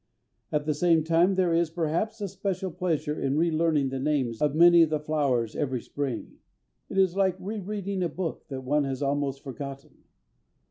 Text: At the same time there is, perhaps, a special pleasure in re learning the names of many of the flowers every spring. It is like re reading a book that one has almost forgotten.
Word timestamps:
At 0.51 0.65
the 0.65 0.73
same 0.73 1.03
time 1.03 1.35
there 1.35 1.53
is, 1.53 1.69
perhaps, 1.69 2.21
a 2.21 2.27
special 2.27 2.71
pleasure 2.71 3.19
in 3.21 3.37
re 3.37 3.51
learning 3.51 3.89
the 3.89 3.99
names 3.99 4.41
of 4.41 4.55
many 4.55 4.81
of 4.81 4.89
the 4.89 4.99
flowers 4.99 5.55
every 5.55 5.79
spring. 5.79 6.39
It 6.89 6.97
is 6.97 7.15
like 7.15 7.35
re 7.39 7.59
reading 7.59 8.01
a 8.01 8.09
book 8.09 8.47
that 8.47 8.63
one 8.63 8.85
has 8.85 9.03
almost 9.03 9.43
forgotten. 9.43 10.05